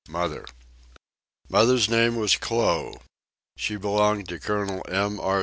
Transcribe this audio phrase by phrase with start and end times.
[0.09, 0.47] MOTHER.
[1.47, 2.97] Mother's name was Chloe.
[3.55, 4.81] She belonged to Col.
[4.87, 5.39] M.R.